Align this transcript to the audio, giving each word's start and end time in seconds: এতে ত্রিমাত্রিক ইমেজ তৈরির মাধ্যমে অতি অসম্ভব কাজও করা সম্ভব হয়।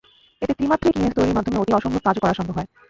এতে 0.41 0.53
ত্রিমাত্রিক 0.57 0.93
ইমেজ 0.97 1.13
তৈরির 1.17 1.37
মাধ্যমে 1.37 1.59
অতি 1.59 1.71
অসম্ভব 1.73 2.01
কাজও 2.05 2.21
করা 2.23 2.37
সম্ভব 2.39 2.55
হয়। 2.57 2.69